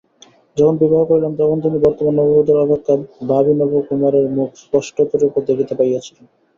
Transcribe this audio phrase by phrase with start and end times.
[0.57, 2.93] যখন বিবাহ করিলেন তখন তিনি বর্তমান নববধূর অপেক্ষা
[3.29, 6.25] ভাবী নবকুমারের মুখ স্পষ্টতররূপে দেখিতে পাইয়াছিলেন।